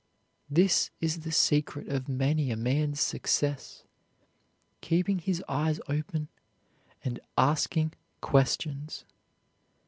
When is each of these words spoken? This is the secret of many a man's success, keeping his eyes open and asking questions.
This 0.49 0.89
is 0.99 1.19
the 1.19 1.31
secret 1.31 1.87
of 1.87 2.09
many 2.09 2.49
a 2.49 2.57
man's 2.57 2.99
success, 2.99 3.83
keeping 4.81 5.19
his 5.19 5.43
eyes 5.47 5.79
open 5.87 6.27
and 7.05 7.19
asking 7.37 7.93
questions. 8.19 9.05